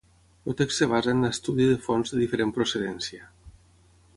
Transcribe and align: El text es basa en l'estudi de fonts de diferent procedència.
El 0.51 0.55
text 0.61 0.81
es 0.85 0.87
basa 0.93 1.13
en 1.17 1.21
l'estudi 1.25 1.67
de 1.73 1.77
fonts 1.89 2.15
de 2.15 2.23
diferent 2.23 2.55
procedència. 2.57 3.29